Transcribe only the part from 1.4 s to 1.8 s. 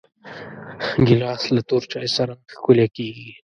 له